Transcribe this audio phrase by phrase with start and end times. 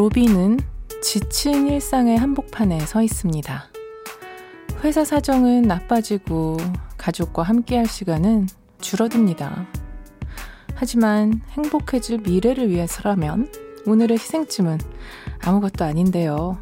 [0.00, 0.60] 로빈은
[1.02, 3.64] 지친 일상의 한복판에 서 있습니다.
[4.82, 6.56] 회사 사정은 나빠지고
[6.96, 8.48] 가족과 함께할 시간은
[8.80, 9.66] 줄어듭니다.
[10.74, 13.52] 하지만 행복해질 미래를 위해서라면
[13.86, 14.78] 오늘의 희생쯤은
[15.44, 16.56] 아무것도 아닌데요.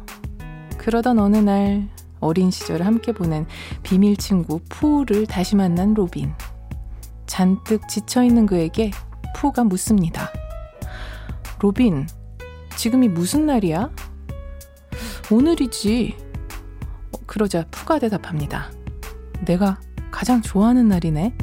[0.77, 1.87] 그러던 어느 날
[2.19, 3.47] 어린 시절을 함께 보낸
[3.83, 6.33] 비밀 친구 푸를 다시 만난 로빈.
[7.25, 8.91] 잔뜩 지쳐 있는 그에게
[9.33, 10.29] 푸가 묻습니다.
[11.61, 12.05] 로빈,
[12.75, 13.91] 지금이 무슨 날이야?
[15.31, 16.15] 오늘이지.
[17.11, 18.71] 어, 그러자 푸가 대답합니다.
[19.45, 19.79] 내가
[20.11, 21.35] 가장 좋아하는 날이네.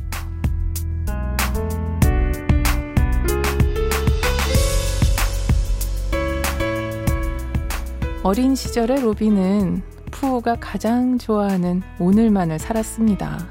[8.22, 13.46] 어린 시절의 로빈은 푸가 가장 좋아하는 오늘만을 살았습니다.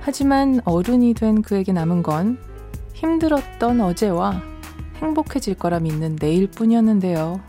[0.00, 2.38] 하지만 어른이 된 그에게 남은 건
[2.94, 4.51] 힘들었던 어제와
[5.02, 7.40] 행복해질 거라 믿는 내일뿐이었는데요.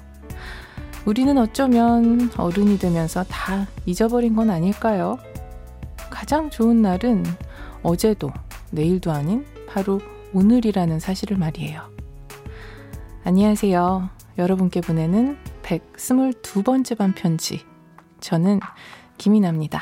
[1.05, 5.19] 우리는 어쩌면 어른이 되면서 다 잊어버린 건 아닐까요?
[6.09, 7.23] 가장 좋은 날은
[7.83, 8.31] 어제도
[8.71, 10.01] 내일도 아닌 바로
[10.33, 11.81] 오늘이라는 사실을 말이에요.
[13.23, 14.09] 안녕하세요.
[14.37, 17.61] 여러분께 보내는 122번째 반 편지.
[18.19, 18.59] 저는
[19.17, 19.81] 김이나입니다.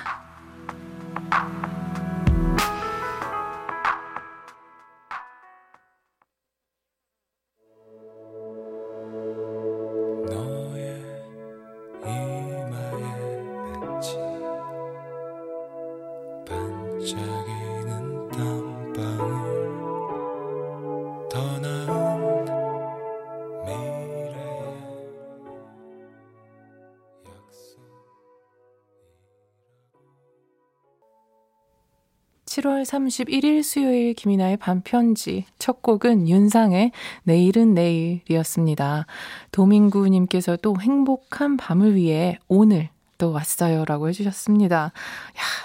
[32.72, 36.92] 7월 31일 수요일 김이나의 반편지 첫 곡은 윤상의
[37.24, 39.06] 내일은 내일이었습니다.
[39.52, 44.78] 도민구님께서도 행복한 밤을 위해 오늘 또 왔어요 라고 해주셨습니다.
[44.78, 44.92] 야,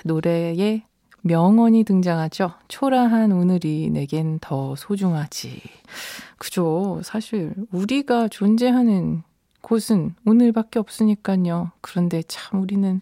[0.04, 0.82] 노래에
[1.22, 2.52] 명언이 등장하죠.
[2.68, 5.62] 초라한 오늘이 내겐 더 소중하지.
[6.38, 7.00] 그죠.
[7.04, 9.22] 사실 우리가 존재하는
[9.66, 11.72] 곳은 오늘밖에 없으니까요.
[11.80, 13.00] 그런데 참 우리는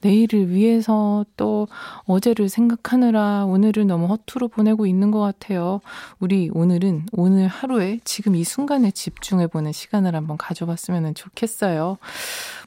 [0.00, 1.68] 내일을 위해서 또
[2.06, 5.82] 어제를 생각하느라 오늘을 너무 허투루 보내고 있는 것 같아요.
[6.18, 11.98] 우리 오늘은 오늘 하루에 지금 이 순간에 집중해보는 시간을 한번 가져봤으면 좋겠어요.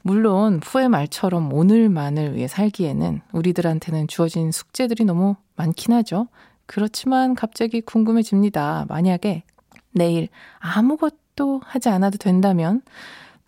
[0.02, 6.28] 물론 후의 말처럼 오늘만을 위해 살기에는 우리들한테는 주어진 숙제들이 너무 많긴 하죠.
[6.66, 8.86] 그렇지만 갑자기 궁금해집니다.
[8.88, 9.42] 만약에
[9.90, 10.28] 내일
[10.60, 12.82] 아무것도 하지 않아도 된다면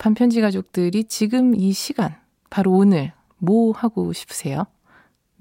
[0.03, 2.13] 반편지 가족들이 지금 이 시간,
[2.49, 4.65] 바로 오늘, 뭐 하고 싶으세요?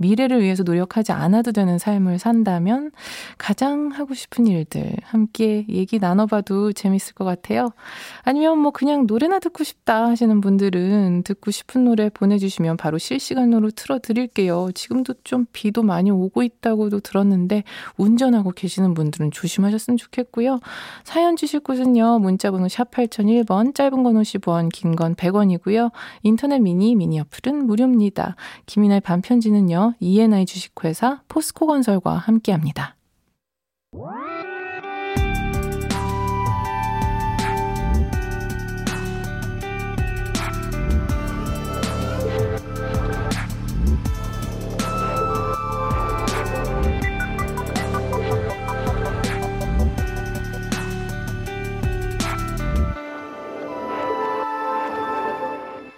[0.03, 2.91] 미래를 위해서 노력하지 않아도 되는 삶을 산다면
[3.39, 7.71] 가장 하고 싶은 일들 함께 얘기 나눠봐도 재밌을 것 같아요.
[8.23, 14.71] 아니면 뭐 그냥 노래나 듣고 싶다 하시는 분들은 듣고 싶은 노래 보내주시면 바로 실시간으로 틀어드릴게요.
[14.75, 17.65] 지금도 좀 비도 많이 오고 있다고도 들었는데
[17.97, 20.61] 운전하고 계시는 분들은 조심하셨으면 좋겠고요.
[21.05, 22.19] 사연 주실 곳은요.
[22.19, 25.91] 문자번호 샵 8001번 짧은 건 50원 긴 건 100원이고요.
[26.23, 28.37] 인터넷 미니 미니 어플은 무료입니다.
[28.67, 29.92] 김이나의 반편지는요.
[30.01, 32.97] ENI 주식회사 포스코건설과 함께합니다.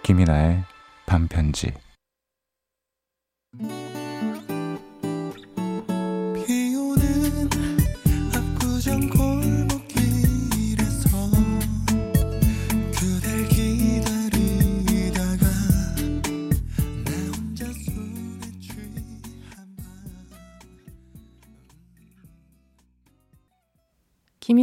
[0.05, 0.63] 김이나의
[1.07, 1.73] 반편지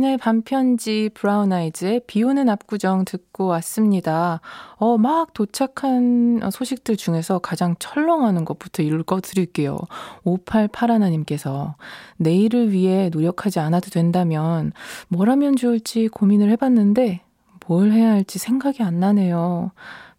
[0.02, 4.40] 김인의 반편지 브라운 아이즈의 비 오는 압구정 듣고 왔습니다.
[4.75, 9.78] 어, 막 도착한 소식들 중에서 가장 철렁하는 것부터 읽어드릴게요.
[10.25, 11.75] 5881님께서
[12.16, 14.72] 내일을 위해 노력하지 않아도 된다면
[15.06, 17.20] 뭘 하면 좋을지 고민을 해봤는데
[17.69, 19.70] 뭘 해야 할지 생각이 안 나네요.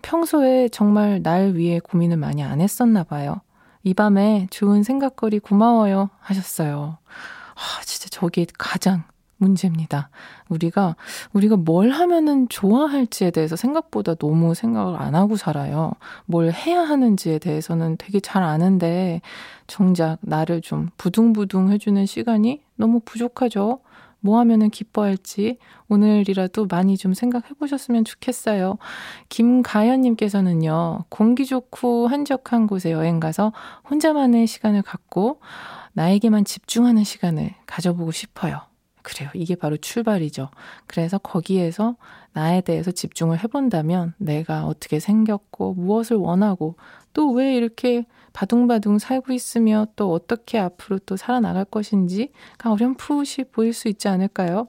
[0.01, 3.41] 평소에 정말 날 위해 고민을 많이 안 했었나 봐요.
[3.83, 6.99] 이 밤에 좋은 생각거리 고마워요 하셨어요.
[7.55, 9.03] 아, 진짜 저게 가장
[9.37, 10.09] 문제입니다.
[10.49, 10.95] 우리가,
[11.33, 15.93] 우리가 뭘 하면은 좋아할지에 대해서 생각보다 너무 생각을 안 하고 살아요.
[16.25, 19.21] 뭘 해야 하는지에 대해서는 되게 잘 아는데,
[19.67, 23.79] 정작 나를 좀 부둥부둥 해주는 시간이 너무 부족하죠.
[24.23, 25.57] 뭐 하면은 기뻐할지
[25.89, 28.77] 오늘이라도 많이 좀 생각해 보셨으면 좋겠어요.
[29.27, 33.51] 김가연님께서는요, 공기 좋고 한적한 곳에 여행 가서
[33.89, 35.41] 혼자만의 시간을 갖고
[35.91, 38.61] 나에게만 집중하는 시간을 가져보고 싶어요.
[39.03, 39.29] 그래요.
[39.35, 40.49] 이게 바로 출발이죠.
[40.87, 41.95] 그래서 거기에서
[42.33, 46.75] 나에 대해서 집중을 해본다면 내가 어떻게 생겼고 무엇을 원하고
[47.13, 53.87] 또 왜 이렇게 바둥바둥 살고 있으며 또 어떻게 앞으로 또 살아나갈 것인지가 어렴풋이 보일 수
[53.87, 54.67] 있지 않을까요?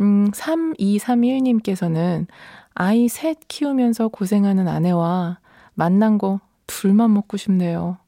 [0.00, 2.26] 음, 3231님께서는
[2.74, 5.38] 아이 셋 키우면서 고생하는 아내와
[5.74, 7.98] 만난 거 둘만 먹고 싶네요.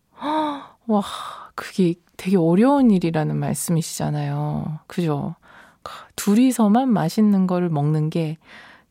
[0.86, 1.02] 와,
[1.54, 4.80] 그게 되게 어려운 일이라는 말씀이시잖아요.
[4.86, 5.36] 그죠?
[6.16, 8.38] 둘이서만 맛있는 거를 먹는 게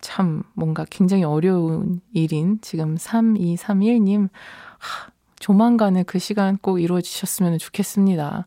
[0.02, 4.30] 참 뭔가 굉장히 어려운 일인 지금 3231님.
[4.78, 8.46] 하, 조만간에 그 시간 꼭 이루어지셨으면 좋겠습니다.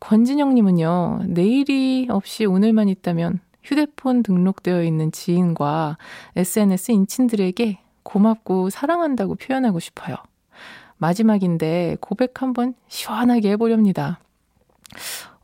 [0.00, 5.98] 권진영님은요, 내일이 없이 오늘만 있다면 휴대폰 등록되어 있는 지인과
[6.36, 10.16] SNS 인친들에게 고맙고 사랑한다고 표현하고 싶어요.
[10.98, 14.20] 마지막인데 고백 한번 시원하게 해보렵니다.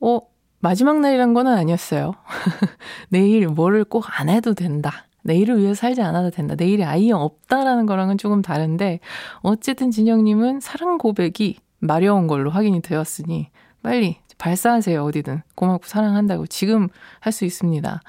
[0.00, 0.20] 어,
[0.62, 2.12] 마지막 날이란 건 아니었어요.
[3.10, 5.06] 내일 뭐를 꼭 안 해도 된다.
[5.24, 6.54] 내일을 위해 살지 않아도 된다.
[6.56, 9.00] 내일이 아예 없다라는 거랑은 조금 다른데,
[9.40, 13.48] 어쨌든 진영님은 사랑 고백이 마려운 걸로 확인이 되었으니,
[13.82, 15.02] 빨리 발사하세요.
[15.04, 15.42] 어디든.
[15.56, 16.88] 고맙고 사랑한다고 지금
[17.20, 18.00] 할 수 있습니다.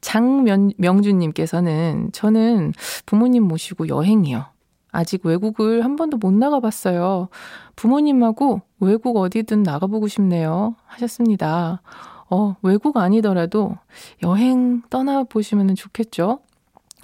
[0.00, 2.72] 장명준님께서는 저는
[3.06, 4.44] 부모님 모시고 여행이요.
[4.92, 7.28] 아직 외국을 한 번도 못 나가봤어요.
[7.76, 10.74] 부모님하고 외국 어디든 나가보고 싶네요.
[10.86, 11.82] 하셨습니다.
[12.30, 13.76] 어, 외국 아니더라도
[14.22, 16.40] 여행 떠나보시면 좋겠죠?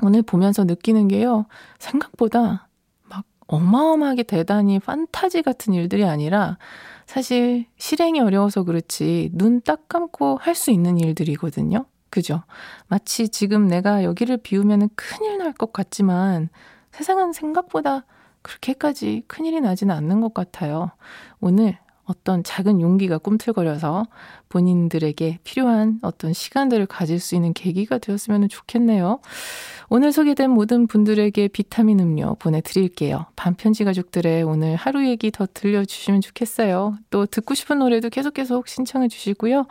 [0.03, 1.47] 오늘 보면서 느끼는 게요.
[1.79, 2.69] 생각보다
[3.09, 6.57] 막 어마어마하게 대단히 판타지 같은 일들이 아니라
[7.07, 11.85] 사실 실행이 어려워서 그렇지 눈 딱 감고 할 수 있는 일들이거든요.
[12.09, 12.43] 그죠?
[12.89, 16.49] 마치 지금 내가 여기를 비우면 큰일 날 것 같지만
[16.93, 18.05] 세상은 생각보다
[18.43, 20.91] 그렇게까지 큰일이 나지는 않는 것 같아요.
[21.41, 21.79] 오늘
[22.11, 24.05] 어떤 작은 용기가 꿈틀거려서
[24.49, 29.21] 본인들에게 필요한 어떤 시간들을 가질 수 있는 계기가 되었으면 좋겠네요.
[29.89, 33.27] 오늘 소개된 모든 분들에게 비타민 음료 보내드릴게요.
[33.37, 36.97] 반편지 가족들의 오늘 하루 얘기 더 들려주시면 좋겠어요.
[37.11, 39.67] 또 듣고 싶은 노래도 계속 계속 신청해 주시고요.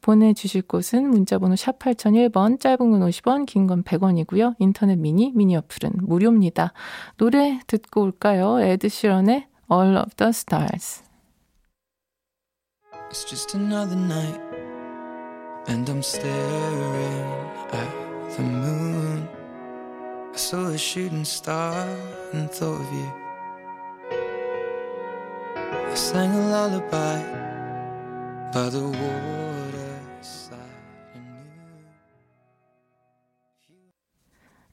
[0.00, 4.56] 보내주실 곳은 문자번호 샵 8001번, 짧은 건 50원, 긴 건 100원이고요.
[4.58, 6.72] 인터넷 미니, 미니 어플은 무료입니다.
[7.18, 8.60] 노래 듣고 올까요?
[8.60, 11.03] 에드 시런의 All of the Stars.
[13.14, 14.40] It's just another night,
[15.68, 17.30] and I'm staring
[17.70, 19.28] at the moon.
[20.32, 21.86] I saw a shooting star
[22.32, 23.12] and thought of you.
[25.62, 27.22] I sang a lullaby
[28.52, 29.44] by the water.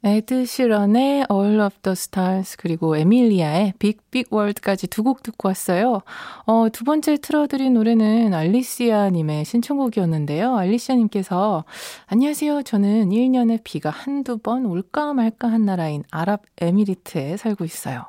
[0.03, 6.01] 에드 시런의 All of the Stars 그리고 에밀리아의 Big Big World까지 두 곡 듣고 왔어요.
[6.45, 10.55] 어, 두 번째 틀어드린 노래는 알리시아 님의 신청곡이었는데요.
[10.57, 11.65] 알리시아 님께서
[12.07, 12.63] 안녕하세요.
[12.63, 18.05] 저는 1년에 비가 한두 번 올까 말까 한 나라인 아랍에미리트에 살고 있어요.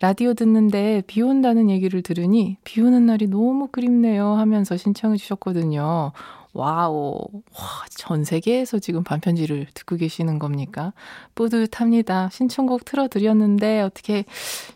[0.00, 6.12] 라디오 듣는데 비 온다는 얘기를 들으니 비 오는 날이 너무 그립네요 하면서 신청해 주셨거든요.
[6.56, 7.18] 와우.
[7.52, 10.94] 와, 전 세계에서 지금 밤편지를 듣고 계시는 겁니까?
[11.34, 12.30] 뿌듯합니다.
[12.32, 14.24] 신청곡 틀어드렸는데, 어떻게,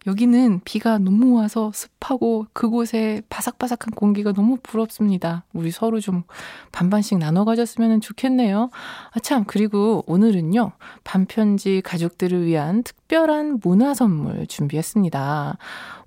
[0.06, 5.44] 여기는 비가 너무 와서 습하고 그곳에 바삭바삭한 공기가 너무 부럽습니다.
[5.54, 6.24] 우리 서로 좀
[6.70, 8.70] 반반씩 나눠 가졌으면 좋겠네요.
[9.12, 15.56] 아, 참, 그리고 오늘은요, 밤편지 가족들을 위한 특별한 문화 선물 준비했습니다.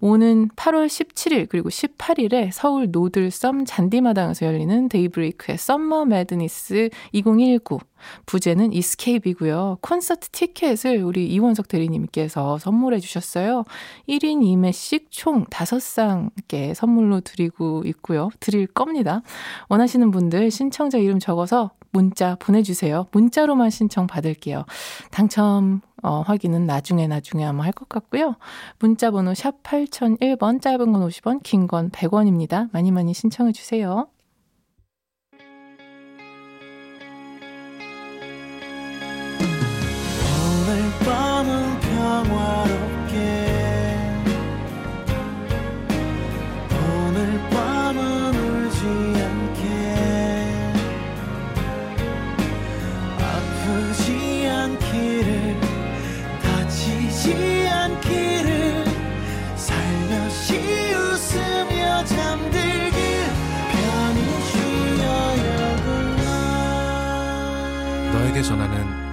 [0.05, 7.79] 오는 8월 17일 그리고 18일에 서울 노들섬 잔디마당에서 열리는 데이브레이크의 Summer Madness 2019
[8.25, 9.77] 부제는 Escape이고요.
[9.79, 13.63] 콘서트 티켓을 우리 이원석 대리님께서 선물해 주셨어요.
[14.09, 18.29] 1인 2매씩 총 5쌍께 선물로 드리고 있고요.
[18.41, 19.21] 드릴 겁니다.
[19.69, 23.07] 원하시는 분들 신청자 이름 적어서 문자 보내주세요.
[23.11, 24.65] 문자로만 신청 받을게요.
[25.11, 28.35] 당첨 어, 확인은 나중에 나중에 아마 할 것 같고요.
[28.79, 32.69] 문자 번호 샵 8001번 짧은 건 50원 긴 건 100원입니다.
[32.73, 34.07] 많이 많이 신청해 주세요.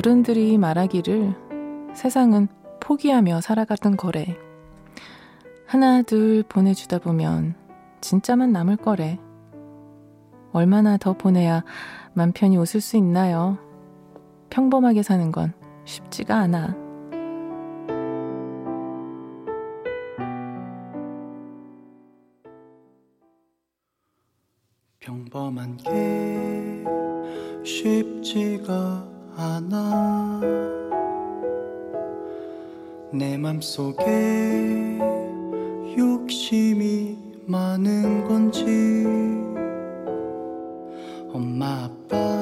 [0.00, 2.48] 어른들이 말하기를 세상은
[2.80, 4.34] 포기하며 살아가던 거래.
[5.66, 7.54] 하나, 둘 보내주다 보면
[8.00, 9.18] 진짜만 남을 거래.
[10.52, 11.64] 얼마나 더 보내야
[12.14, 13.58] 맘 편히 웃을 수 있나요?
[14.48, 15.52] 평범하게 사는 건
[15.84, 16.74] 쉽지가 않아.
[24.98, 26.84] 평범한 게
[27.62, 30.40] 쉽지가 않아.
[33.10, 34.98] 내 맘속에
[35.96, 37.16] 욕심이
[37.46, 38.66] 많은 건지.
[41.32, 42.39] 엄마 아빠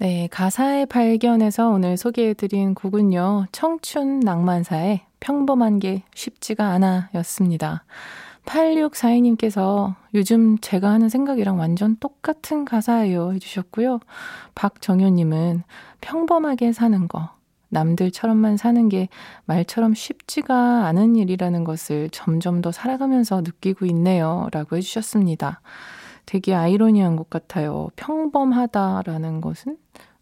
[0.00, 7.84] 네, 가사의 발견에서 오늘 소개해드린 곡은요, 청춘 낭만사의 평범한 게 쉽지가 않아 였습니다.
[8.46, 14.00] 8642님께서 요즘 제가 하는 생각이랑 완전 똑같은 가사예요 해주셨고요.
[14.54, 15.64] 박정효님은
[16.00, 17.28] 평범하게 사는 거,
[17.68, 19.10] 남들처럼만 사는 게
[19.44, 24.48] 말처럼 쉽지가 않은 일이라는 것을 점점 더 살아가면서 느끼고 있네요.
[24.50, 25.60] 라고 해주셨습니다.
[26.26, 27.88] 되게 아이러니한 것 같아요.
[27.96, 29.76] 평범하다라는 것은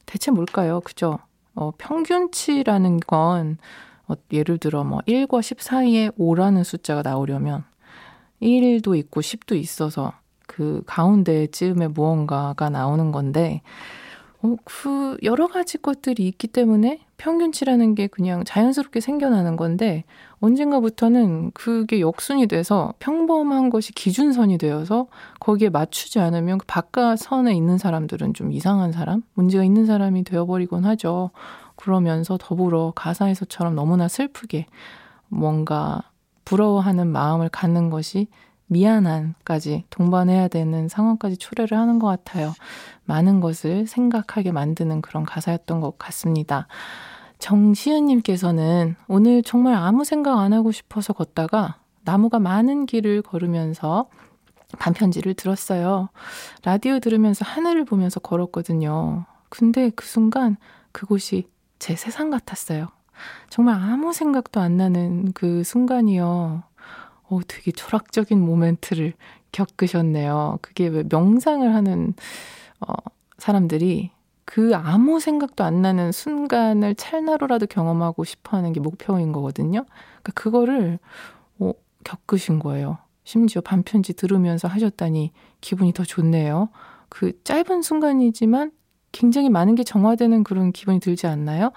[0.06, 0.80] 대체 뭘까요?
[0.80, 1.18] 그죠?
[1.54, 3.58] 어, 평균치라는 건
[4.06, 7.64] 어, 예를 들어 뭐 1과 10 사이에 5라는 숫자가 나오려면
[8.40, 10.12] 1도 있고 10도 있어서
[10.46, 13.60] 그 가운데 쯤에 무언가가 나오는 건데
[14.40, 20.04] 어, 그 여러 가지 것들이 있기 때문에 평균치라는 게 그냥 자연스럽게 생겨나는 건데
[20.40, 25.08] 언젠가부터는 그게 역순이 돼서 평범한 것이 기준선이 되어서
[25.40, 30.84] 거기에 맞추지 않으면 그 바깥 선에 있는 사람들은 좀 이상한 사람, 문제가 있는 사람이 되어버리곤
[30.84, 31.30] 하죠.
[31.74, 34.66] 그러면서 더불어 가사에서처럼 너무나 슬프게
[35.28, 36.02] 뭔가
[36.44, 38.28] 부러워하는 마음을 갖는 것이
[38.68, 42.54] 미안한까지 동반해야 되는 상황까지 초래를 하는 것 같아요.
[43.04, 46.68] 많은 것을 생각하게 만드는 그런 가사였던 것 같습니다.
[47.38, 54.08] 정시은님께서는 오늘 정말 아무 생각 안 하고 싶어서 걷다가 나무가 많은 길을 걸으면서
[54.78, 56.08] 반편지를 들었어요.
[56.64, 59.24] 라디오 들으면서 하늘을 보면서 걸었거든요.
[59.48, 60.56] 근데 그 순간
[60.92, 61.48] 그곳이
[61.78, 62.88] 제 세상 같았어요.
[63.48, 66.62] 정말 아무 생각도 안 나는 그 순간이요.
[67.30, 69.12] 어, 되게 철학적인 모멘트를
[69.52, 70.58] 겪으셨네요.
[70.62, 72.14] 그게 왜 명상을 하는,
[72.80, 72.92] 어,
[73.38, 74.10] 사람들이
[74.44, 79.84] 그 아무 생각도 안 나는 순간을 찰나로라도 경험하고 싶어 하는 게 목표인 거거든요.
[80.22, 80.98] 그러니까 그거를,
[81.58, 81.72] 어,
[82.04, 82.98] 겪으신 거예요.
[83.24, 86.70] 심지어 반편지 들으면서 하셨다니 기분이 더 좋네요.
[87.10, 88.72] 그 짧은 순간이지만
[89.12, 91.72] 굉장히 많은 게 정화되는 그런 기분이 들지 않나요?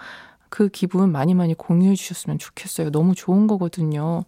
[0.49, 2.91] 그 기분 많이 많이 공유해 주셨으면 좋겠어요.
[2.91, 4.23] 너무 좋은 거거든요.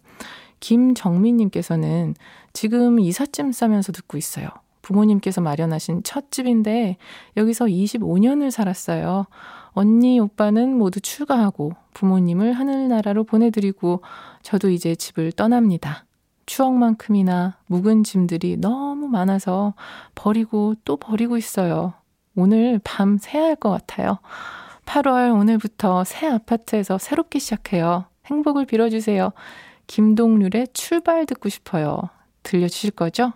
[0.60, 2.14] 김정민님께서는
[2.52, 4.48] 지금 이삿짐 싸면서 듣고 있어요.
[4.82, 6.98] 부모님께서 마련하신 첫 집인데
[7.36, 9.26] 여기서 25년을 살았어요.
[9.72, 14.02] 언니, 오빠는 모두 출가하고 부모님을 하늘나라로 보내드리고
[14.42, 16.04] 저도 이제 집을 떠납니다.
[16.46, 19.74] 추억만큼이나 묵은 짐들이 너무 많아서
[20.14, 21.94] 버리고 또 버리고 있어요.
[22.36, 24.18] 오늘 밤 새야 할 것 같아요.
[24.86, 28.04] 8월 오늘부터 새 아파트에서 새롭게 시작해요.
[28.26, 29.32] 행복을 빌어주세요.
[29.86, 32.10] 김동률의 출발 듣고 싶어요.
[32.42, 33.32] 들려주실 거죠?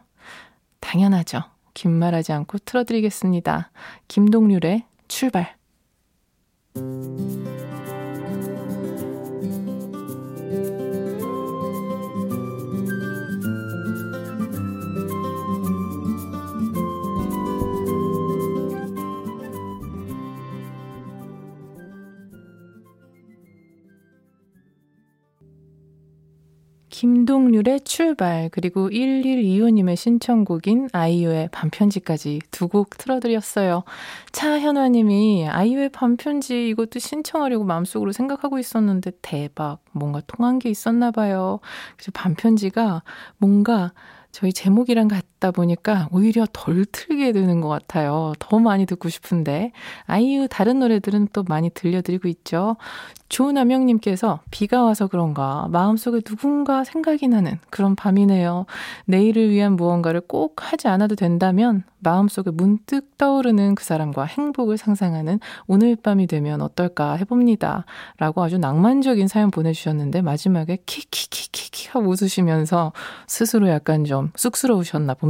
[0.80, 1.42] 당연하죠.
[1.74, 3.70] 긴 말하지 않고 틀어드리겠습니다.
[4.08, 5.56] 김동률의 출발.
[26.98, 33.84] 김동률의 출발, 그리고 1125님의 신청곡인 아이유의 반편지까지 두 곡 틀어드렸어요.
[34.32, 39.78] 차현화님이 아이유의 반편지 이것도 신청하려고 마음속으로 생각하고 있었는데 대박.
[39.92, 41.60] 뭔가 통한 게 있었나 봐요.
[41.96, 43.04] 그래서 반편지가
[43.36, 43.92] 뭔가
[44.32, 48.32] 저희 제목이랑 같 듣다 보니까 오히려 덜 틀게 되는 것 같아요.
[48.38, 49.72] 더 많이 듣고 싶은데.
[50.06, 52.76] 아이유 다른 노래들은 또 많이 들려드리고 있죠.
[53.28, 58.66] 조남영님께서 비가 와서 그런가 마음속에 누군가 생각이 나는 그런 밤이네요.
[59.06, 65.96] 내일을 위한 무언가를 꼭 하지 않아도 된다면 마음속에 문득 떠오르는 그 사람과 행복을 상상하는 오늘
[65.96, 67.84] 밤이 되면 어떨까 해봅니다.
[68.18, 72.92] 라고 아주 낭만적인 사연 보내주셨는데 마지막에 키키키키키 하고 웃으시면서
[73.26, 75.27] 스스로 약간 좀 쑥스러우셨나 봅니다.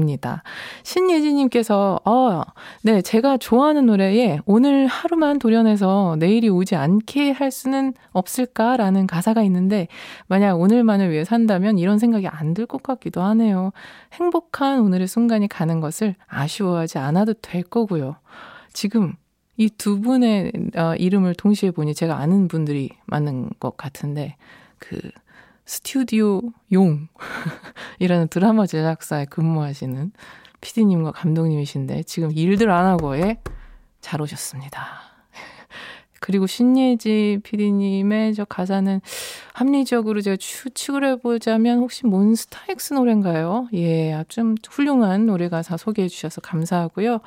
[0.82, 2.42] 신예진님께서 어,
[2.82, 9.88] 네 제가 좋아하는 노래에 오늘 하루만 도련해서 내일이 오지 않게 할 수는 없을까라는 가사가 있는데
[10.26, 13.72] 만약 오늘만을 위해 산다면 이런 생각이 안 들 것 같기도 하네요.
[14.14, 18.16] 행복한 오늘의 순간이 가는 것을 아쉬워하지 않아도 될 거고요.
[18.72, 19.14] 지금
[19.56, 24.36] 이 두 분의 어, 이름을 동시에 보니 제가 아는 분들이 맞는 것 같은데
[24.78, 24.98] 그
[25.66, 26.40] 스튜디오
[26.72, 27.08] 용
[27.98, 30.12] 이라는 드라마 제작사에 근무하시는
[30.60, 33.38] 피디님과 감독님이신데 지금 일들 안 하고 에
[34.00, 34.86] 잘 오셨습니다.
[36.20, 39.00] 그리고 신예지 PD님의 저 가사는
[39.54, 43.68] 합리적으로 제가 추측을 해보자면 혹시 몬스타엑스 노래인가요?
[43.74, 47.20] 예, 아주 훌륭한 노래 가사 소개해 주셔서 감사하고요.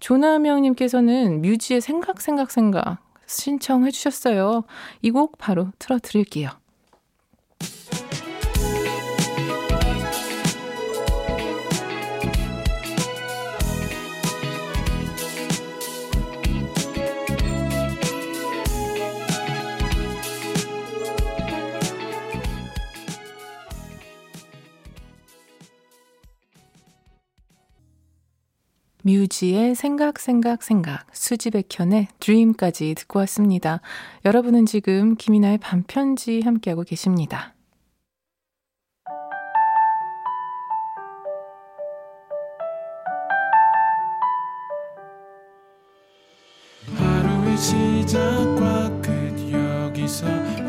[0.00, 4.64] 조남영님께서는 뮤지의 생각, 생각, 생각 신청해 주셨어요.
[5.02, 6.50] 이 곡 바로 틀어드릴게요.
[29.02, 33.80] 뮤지의 생각, 생각, 생각, 수지백현의 드림까지 듣고 왔습니다.
[34.24, 37.54] 여러분은 지금 김이나의 반편지 함께하고 계십니다.
[46.96, 50.61] 하루의 시작과 끝 여기서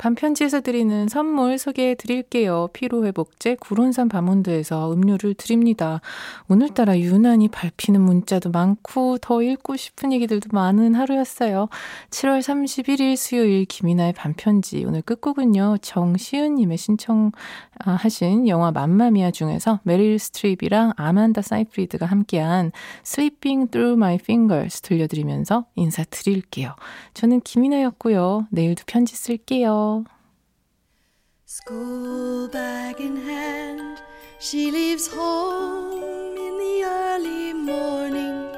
[0.00, 2.70] 반편지에서 드리는 선물 소개해 드릴게요.
[2.72, 6.00] 피로회복제 구론산 바몬드에서 음료를 드립니다.
[6.48, 11.68] 오늘따라 유난히 밟히는 문자도 많고 더 읽고 싶은 얘기들도 많은 하루였어요.
[12.08, 15.76] 7월 31일 수요일 김이나의 반편지 오늘 끝곡은요.
[15.82, 22.72] 정시은님의 신청하신 영화 맘마미아 중에서 메릴 스트립이랑 아만다 사이프리드가 함께한
[23.04, 26.74] Sleeping Through My Fingers 들려드리면서 인사드릴게요.
[27.12, 28.46] 저는 김이나였고요.
[28.50, 29.89] 내일도 편지 쓸게요.
[31.52, 34.00] School bag in hand,
[34.38, 35.92] she leaves home
[36.38, 38.54] in the early morning,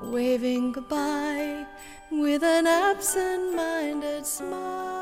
[0.00, 1.66] waving goodbye
[2.12, 5.01] with an absent minded smile.